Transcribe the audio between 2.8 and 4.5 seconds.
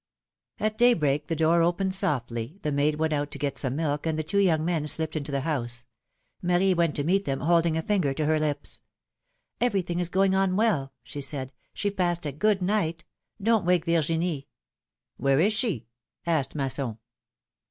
went out to get some milk, and the two